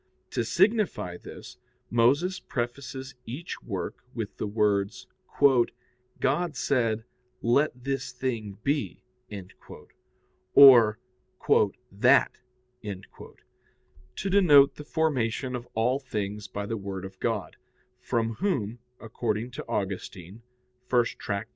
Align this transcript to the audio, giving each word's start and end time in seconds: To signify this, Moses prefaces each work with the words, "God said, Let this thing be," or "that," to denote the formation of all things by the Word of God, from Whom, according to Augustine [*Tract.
To 0.31 0.43
signify 0.43 1.17
this, 1.17 1.57
Moses 1.91 2.39
prefaces 2.39 3.13
each 3.27 3.61
work 3.61 4.03
with 4.15 4.35
the 4.37 4.47
words, 4.47 5.05
"God 6.19 6.55
said, 6.55 7.03
Let 7.43 7.83
this 7.83 8.11
thing 8.11 8.57
be," 8.63 9.03
or 10.55 10.97
"that," 11.91 12.31
to 12.81 14.29
denote 14.31 14.73
the 14.75 14.83
formation 14.83 15.55
of 15.55 15.67
all 15.75 15.99
things 15.99 16.47
by 16.47 16.65
the 16.65 16.77
Word 16.77 17.05
of 17.05 17.19
God, 17.19 17.57
from 17.99 18.33
Whom, 18.33 18.79
according 18.99 19.51
to 19.51 19.65
Augustine 19.67 20.41
[*Tract. 21.19 21.49